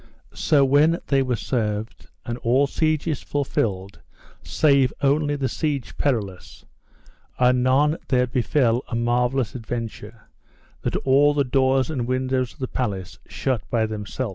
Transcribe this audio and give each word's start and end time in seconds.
So 0.33 0.65
when 0.65 0.97
they 1.09 1.21
were 1.21 1.35
served, 1.35 2.07
and 2.25 2.39
all 2.39 2.65
sieges 2.65 3.21
fulfilled 3.21 3.99
save 4.41 4.91
only 5.01 5.35
the 5.35 5.47
Siege 5.47 5.95
Perilous, 5.95 6.65
anon 7.39 7.97
there 8.07 8.25
befell 8.25 8.83
a 8.87 8.95
marvellous 8.95 9.53
adventure, 9.53 10.23
that 10.81 10.95
all 11.05 11.35
the 11.35 11.43
doors 11.43 11.91
and 11.91 12.07
windows 12.07 12.53
of 12.53 12.57
the 12.57 12.67
palace 12.67 13.19
shut 13.27 13.61
by 13.69 13.85
themself. 13.85 14.29